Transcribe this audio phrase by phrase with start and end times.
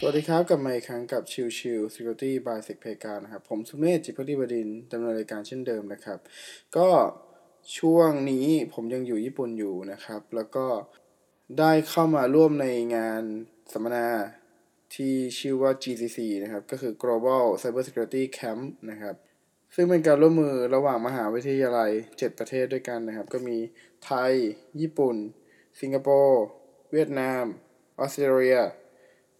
[0.00, 6.18] สวัสดีครับกลับมาอีกครั้งกับชิวชิว Security by s e c p a y กานะครับ ผมสุเมธจิตพักดีบดินดำเนินรายการเช่นเดิมนะครับ
[6.76, 6.88] ก็
[7.78, 10.66] ช่วงนี้ผมยังอยู่ญี่ปุ่นอยู่นะครับ แล้วก็
[11.58, 12.66] ได้เข้ามาร่วมใน
[12.96, 13.22] งาน
[13.72, 14.08] สัมมนา
[14.94, 19.14] ที่ชื่อว่า GCC นะครับ ก็คือ Global Cyber Security Camp นะครับ
[19.74, 23.58] ซึ่งเป็นการร่วมมือระหว่างมหาวิทยาลัย 7 ประเทศด้วยกันนะครับ ก็มี
[24.04, 24.32] ไทย
[24.80, 25.16] ญี่ปุ่น
[25.80, 26.42] สิงคโปร์
[26.92, 27.44] เวียดนาม
[27.98, 28.60] ออสเตรเลีย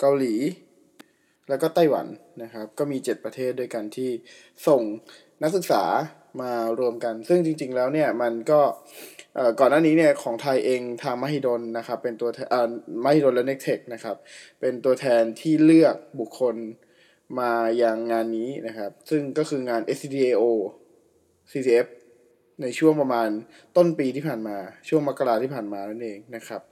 [0.00, 0.34] เกาหลี
[1.48, 2.06] แล้วก็ไต้หวัน
[2.42, 4.10] นะครับ ก็มี 7 ประเทศด้วยกันที่
[4.66, 4.82] ส่ง
[5.42, 5.82] นักศึกษา
[6.40, 8.60] มารวมกัน ซึ่งจริง ๆ แล้วเนี่ยมันก็
[9.60, 12.68] ก่อนหน้านี้เนี่ยของไทยเองทางมหิดลนะครับเป็นตัวเอ่อ
[13.04, 14.16] มหิดลและเน็กเทคนะครับ
[14.60, 16.56] เป็นตัวแทนที่เลือกบุคคล
[17.40, 20.44] มาอย่างงานนี้นะครับ ซึ่งก็คืองาน SCDAO
[21.50, 21.86] CCF
[22.62, 23.28] ในช่วงประมาณ
[23.76, 24.56] ต้นปีที่ผ่านมา
[24.88, 26.62] ช่วงมกราที่ผ่านมานั่นเองนะครับ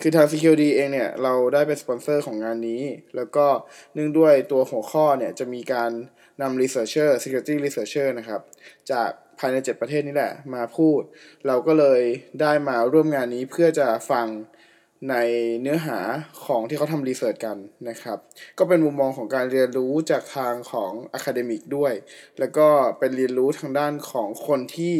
[0.00, 2.82] คือทาง CQD เองเนี่ย เราได้เป็นสปอนเซอร์ของงานนี้
[3.16, 3.46] แล้วก็
[3.94, 5.90] เนื่องด้วยตัวหัวข้อเนี่ย จะมีการ
[6.42, 8.40] นำ researcher security researcher นะครับ
[8.90, 11.00] จากภายใน 7 ประเทศนี่แหละ มาพูด
[11.46, 12.02] เราก็เลย
[12.40, 14.26] ได้มาร่วมงานนี้เพื่อจะฟัง
[15.10, 15.14] ใน
[15.60, 15.98] เนื้อหา
[16.44, 17.56] ของที่เขาทำ research กัน
[17.88, 18.18] นะครับ
[18.58, 21.92] ก็เป็นมุมมองของการเรียนรู้จากทางของ academic ด้วย
[22.38, 24.96] แล้วก็เป็นเรียนรู้ทางด้านของคนที่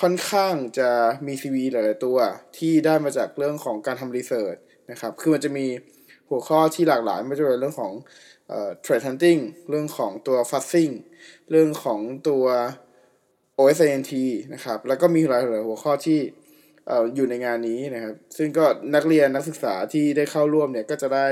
[0.00, 0.90] ค่อนข้างจะ
[1.26, 2.18] มี CV หลาย ๆ ตัว
[2.58, 4.56] ที่ได้มาจากเรื่องของการทำรีเสิร์ช
[4.90, 5.66] นะครับ คือมันจะมี
[6.28, 7.92] หัวข้อที่หลากหลายไม่ว่าจะเป็นเรื่องของ
[8.48, 10.92] เอ่อ trade hunting เรื่องของตัว fuzzing
[11.50, 12.44] เรื่องของตัว
[13.58, 14.12] OSINT
[14.54, 16.20] นะครับ แล้วก็มีหลายๆหัวข้อที่
[17.14, 21.26] อยู่ในงานนี้นะครับ ซึ่งก็นักเรียนนักศึกษาที่ได้เข้าร่วมเนี่ยก็จะได้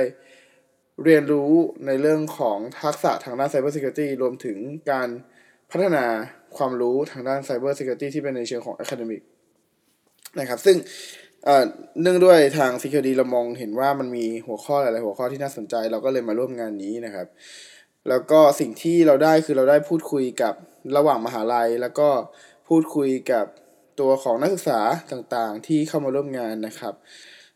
[1.04, 1.50] เรียนรู้
[1.86, 4.58] ในเรื่องของทักษะทางด้าน Cyber Security รวมถึง
[4.90, 5.08] การ
[5.70, 6.04] พัฒนา
[6.56, 9.22] ความรู้ทางด้าน Cyber Security ที่เป็นในเชิงของ Academic
[10.40, 10.76] นะครับ ซึ่ง
[12.02, 17.26] เนื่องด้วยทาง Security เรามองเห็นว่ามันมีหัวข้อหลาย ๆ หัวข้อที่น่าสนใจ เราก็เลยมาร่วมงานนี้นะครับ
[18.08, 20.54] แล้วก็สิ่งที่เราได้คือเราได้พูดคุยกับ
[20.96, 22.08] ระหว่างมหาลัย แล้วก็
[22.68, 23.46] พูดคุยกับ
[24.00, 24.80] ตัวของนักศึกษา
[25.12, 26.94] ต่างๆ ที่เข้ามาร่วมงานนะครับ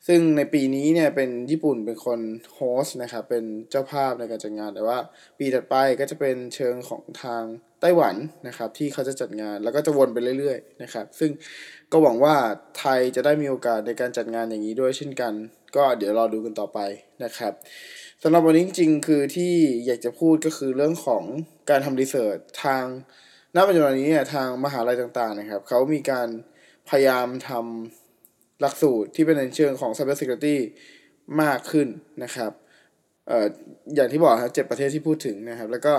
[0.06, 2.20] ซึ่งในปีนี้เนี่ยเป็นญี่ปุ่นเป็นคน
[2.54, 4.98] โฮสต์นะครับ เป็นเจ้าภาพในการจัดงาน แต่ว่า
[5.38, 7.42] ปีถัดไปก็จะเป็นเชิงของทาง
[7.80, 8.14] ไต้หวัน
[8.48, 11.30] นะครับ ที่เขาจะจัดงานแล้วก็จะวนไปเรื่อยๆนะครับ ซึ่ง
[11.92, 12.34] ก็หวังว่า
[12.78, 15.32] ไทยจะได้มีโอกาสในการจัดงานอย่างนี้ด้วยเช่นกัน
[15.76, 16.78] ก็เดี๋ยวรอดูกันต่อไป
[17.24, 17.52] นะครับ
[18.22, 19.52] สำหรับวันนี้จริงๆ คือที่
[19.86, 21.24] อยากจะพูดก็คือเรื่องของ
[21.70, 22.84] การทำรีเสิร์ชทาง
[23.56, 26.28] ณปัจจุบันนี้เนี่ยทางมหาลัยต่างๆนะครับเขามีการ
[26.88, 30.56] พยายามทำหลักสูตรที่เป็นในเชิงของ Cyber Security
[31.42, 31.88] มากขึ้น
[32.24, 32.52] นะครับ
[33.28, 33.46] เอ่อ
[33.94, 35.94] อย่างที่บอกครับเจ็ดประเทศที่พูดถึงนะครับ แล้วก็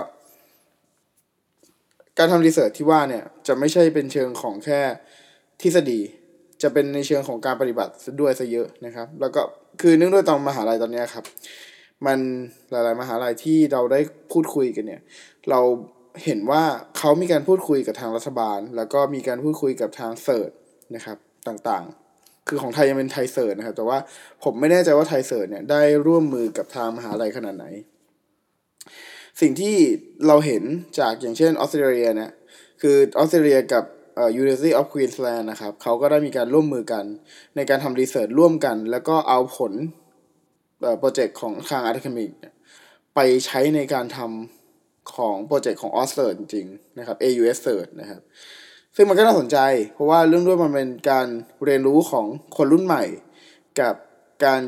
[2.18, 4.80] การทำรีเสิร์ชที่ว่าเนี่ยจะไม่ใช่เป็นเชิงของแค่
[5.60, 6.00] ทฤษฎี
[6.62, 9.42] จะเป็นในเชิงของการปฏิบัติด้วยซะเยอะนะครับ แล้วก็
[9.80, 11.24] คือเนื่องด้วยตอนมหาลัยตอนนี้ครับ
[12.06, 12.18] มัน
[12.70, 14.00] หลาย ๆ มหาลัยที่เราได้
[14.32, 15.00] พูดคุยกันเนี่ย
[15.50, 15.60] เรา
[16.24, 16.62] เห็นว่า
[16.98, 20.50] เขามีการพูดคุยกับทางรัฐบาล แล้วก็มีการพูดคุยกับทาง CERT
[20.94, 21.18] นะครับ
[21.48, 23.98] ต่างๆ คือของไทยยังเป็น ThaiCERT นะครับ แต่ว่า
[24.44, 27.66] ผมไม่แน่ใจว่า ThaiCERT เนี่ยได้ร่วมมือกับทางมหาลัยขนาดไหน
[29.40, 29.76] สิ่งที่
[30.26, 30.62] เราเห็น
[30.98, 32.32] จากอย่างเช่นออสเตรเลียเนี่ย
[32.80, 33.84] คือออสเตรเลียกับ
[34.16, 37.04] เอ่อ University of Queensland นะครับเขาก็ได้มีการร่วมมือกัน
[37.56, 39.72] ในการทำ research ร่วมกัน แล้วก็เอาผล
[40.82, 42.30] เอ่อโปรเจกต์ของทาง Academic
[43.14, 44.61] ไปใช้ในการทำ
[45.14, 48.20] ของโปรเจกต์ของ o s c e r จริงๆนะครับ AUS Cert นะครับ
[48.96, 49.58] ซึ่งมันก็น่าสนใจ
[49.94, 51.26] เพราะว่าเรื่องด้วยมันเป็นการ
[51.64, 52.26] เรียนรู้ของ
[52.56, 53.04] คนรุ่นใหม่
[53.80, 53.94] กับ
[54.44, 54.62] การ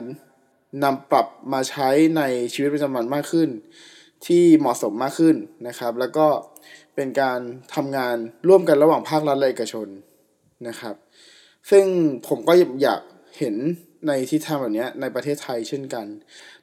[0.84, 2.23] นำปรับมาใช้ใน
[2.55, 3.49] ชีวิตประจำวันมากขึ้น
[4.27, 5.37] ที่เหมาะสมมากขึ้น
[5.69, 6.27] นะครับ แล้วก็
[6.94, 7.41] เป็นการ
[7.75, 8.17] ทำงาน
[8.49, 9.89] ร่วมกันระหว่างภาครัฐและเอกชน
[10.69, 10.94] นะครับ
[11.71, 11.84] ซึ่ง
[12.28, 12.53] ผมก็
[12.83, 13.00] อยาก
[13.39, 13.55] เห็น
[14.06, 16.06] ในทิศทางแบบนี้ในประเทศไทยเช่นกัน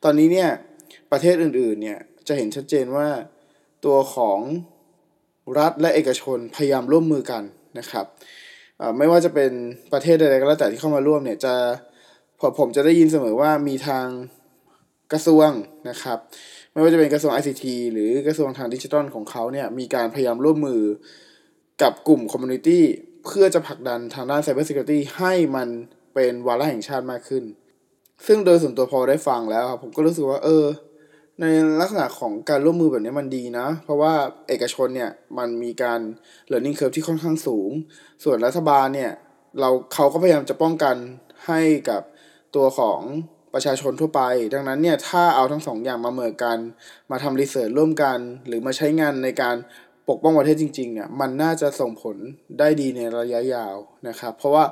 [0.03, 0.49] ตอนนี้เนี่ย
[1.11, 3.07] ประเทศอื่นๆเนี่ยจะเห็นชัดเจนว่า
[3.85, 4.39] ตัวของ
[5.59, 7.43] รัฐและเอกชนพยายามร่วมมือกัน
[7.79, 8.05] นะครับ
[8.97, 9.51] ไม่ว่าจะเป็น
[9.93, 11.53] ประเทศใดๆก็แล้วแต่ที่เข้ามาร่วมเนี่ยจะ
[12.59, 14.07] ผมจะได้ยินเสมอว่ามีทาง
[15.11, 15.49] กระทรวง
[15.89, 16.17] นะครับ
[16.73, 20.81] ไม่ว่าจะเป็นกระทรวง ICT หรือกระทรวงทางดิจิทัลของเขาเนี่ยมีการพยายามร่วมมือ
[21.81, 22.83] กับกลุ่ม community
[23.25, 25.67] เพื่อจะผลักดันทางด้าน Cyber Security ให้มัน
[26.13, 27.43] เป็นวาระแห่งชาติมากขึ้น
[28.27, 30.65] ซึ่งโดยส่วนตัวพอได้ฟังแล้วครับผมก็รู้สึกว่าเออ
[31.41, 31.45] ใน
[31.79, 34.13] ลักษณะของการร่วมมือแบบนี้มันดีนะ เพราะว่า
[34.47, 35.99] เอกชนเนี่ยมันมีการ
[36.51, 37.69] learning curve ที่ค่อนข้างสูง
[38.23, 39.11] ส่วนรัฐบาลเนี่ย
[39.59, 40.95] เราเขาก็พยายามจะป้องกัน
[41.47, 42.01] ให้กับ
[42.55, 43.01] ตัวของ
[43.53, 44.21] ประชาชนทั่วไป
[44.53, 46.57] ดังนั้นเนี่ยถ้าเอาทั้งสองอย่างมาเมือกัน
[47.11, 48.17] มาทำรีเสิร์ชร่วมกัน
[48.47, 49.55] หรือมาใช้งานในการ
[50.09, 52.17] ปกป้องประเทศจริงๆเนี่ยมันน่าจะส่งผล
[52.59, 53.75] ได้ดีในระยะยาว
[54.07, 54.63] นะครับ เพราะว่า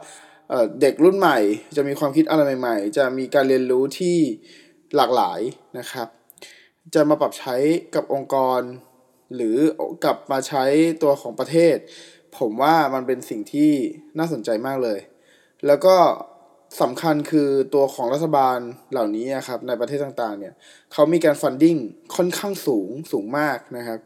[0.81, 1.37] เด็กรุ่นใหม่
[1.75, 4.17] จะมีความคิดอะไรใหม่ ๆ จะมีการเรียนรู้ที่
[4.95, 5.39] หลากหลาย
[5.79, 6.07] นะครับ
[6.95, 7.55] จะมาปรับใช้
[7.95, 8.61] กับองค์กร
[9.35, 9.57] หรือ
[10.03, 10.63] กลับมาใช้
[11.03, 11.75] ตัวของประเทศ
[12.37, 13.71] ผมว่ามันเป็นสิ่งที่
[14.17, 14.99] น่าสนใจมากเลย
[15.67, 15.95] แล้วก็
[16.81, 18.57] สำคัญคือตัวของรัฐบาล
[18.91, 20.53] เหล่านี้ครับในประเทศต่างๆเนี่ย
[20.93, 21.77] เขามีการฟันดิ้ง
[22.15, 23.99] ค่อนข้างสูงสูงมากนะครับ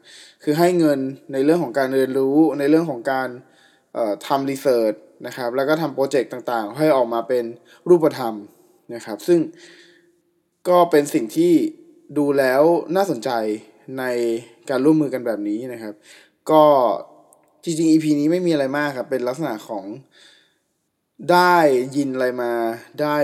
[0.44, 1.00] คือให้เงิน
[1.33, 3.30] ในเรื่องของการเรียนรู้ในเรื่องของการ
[4.27, 4.94] ทำรีเสิร์ช
[5.25, 7.45] นะครับ แล้วก็ทำโปรเจกต์ต่างๆ ให้ออกมาเป็น
[7.89, 8.35] รูปธรรม
[8.95, 9.39] นะครับ ซึ่ง
[10.69, 11.53] ก็เป็นสิ่งที่
[12.18, 12.63] ดูแล้ว
[12.95, 13.30] น่าสนใจ
[14.00, 14.04] ใน
[14.69, 15.94] การร่วมมือกันแบบนี้นะครับ
[16.51, 16.63] ก็
[17.63, 19.86] จริงๆ EP นี้ไม่มีอะไรมากครับ เป็นลักษณะของ
[21.31, 21.56] ได้
[21.95, 22.51] ยินอะไรมา
[23.01, 23.15] ได้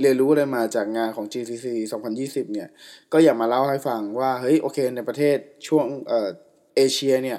[0.00, 1.66] เรียนรู้อะไรมาจากงานของ GCC
[2.10, 2.68] 2020 เนี่ย
[3.12, 5.36] ก็อยากมาเล่าให้ฟังว่า เฮ้ย โอเค ในประเทศ
[5.68, 6.28] ช่วงเอ่อ
[6.76, 7.38] เอเชียเนี่ย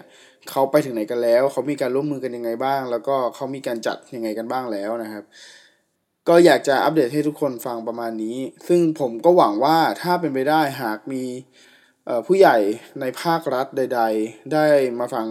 [0.50, 5.24] เขาไปถึงไหนกันแล้ว เขามีการร่วมมือกันยังไงบ้าง แล้วก็เขามีการจัดยังไงกันบ้างแล้วนะครับ
[6.30, 8.38] ก็อยากจะอัปเดตให้ทุกคนฟังประมาณนี้
[8.68, 11.24] ซึ่งผมก็หวังว่าถ้าเป็นไปได้หากมี
[12.28, 12.58] ผู้ใหญ่
[13.00, 14.66] ในภาครัฐใด ๆ ได้
[15.00, 15.28] มาฟัง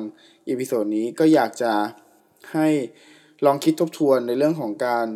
[0.49, 1.73] episode นี้ก็อยากจะ
[2.53, 2.69] ให้
[3.45, 5.07] ลองคิดทบทวนในเรื่องของการ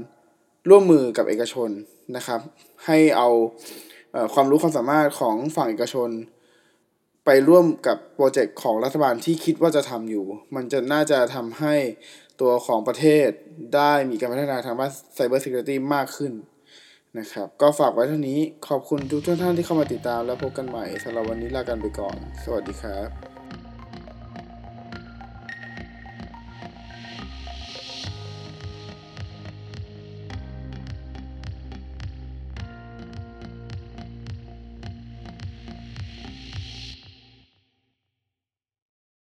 [0.71, 1.71] ร่วมมือกับเอกชน
[2.17, 2.41] นะครับ
[2.87, 3.29] ให้เอา
[4.35, 6.11] ความรู้ความสามารถของฝั่งเอกชน
[7.25, 11.75] ไปร่วมกับโปรเจกต์ของรัฐบาลที่คิดว่าจะทำอยู่ มันจะน่าจะทำให้
[12.41, 13.29] ตัวของประเทศ
[13.75, 16.33] ได้มีการพัฒนาทางด้าน Cyber Security มากขึ้น
[17.19, 23.34] นะครับ ก็ฝากไว้เท่านี้ขอบคุณทุกท่านที่เข้ามาติดตามแล้วพบกันใหม่สำหรับวันนี้ลากันไปก่อน สวัสดีครับ